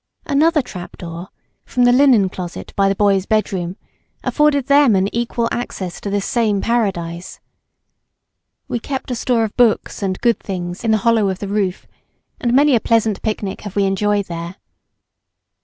Another 0.25 0.63
trap 0.63 0.97
door, 0.97 1.27
from 1.63 1.83
the 1.83 1.91
linen 1.91 2.27
closet 2.27 2.73
by 2.75 2.89
the 2.89 2.95
boys' 2.95 3.27
bedroom, 3.27 3.77
afforded 4.23 4.65
them 4.65 4.95
an 4.95 5.13
equal 5.13 5.47
access 5.51 6.01
to 6.01 6.09
this 6.09 6.25
same 6.25 6.59
paradise. 6.59 7.39
We 8.67 8.79
kept 8.79 9.11
a 9.11 9.15
store 9.15 9.43
of 9.43 9.55
books 9.55 10.01
and 10.01 10.19
good 10.19 10.39
things 10.39 10.83
in 10.83 10.89
the 10.89 10.97
hollow 11.05 11.29
of 11.29 11.37
the 11.37 11.47
roof, 11.47 11.85
and 12.39 12.51
many 12.51 12.75
a 12.75 12.79
pleasant 12.79 13.21
picnic 13.21 13.61
have 13.61 13.75
we 13.75 13.83
enjoyed 13.83 14.25
there. 14.25 14.55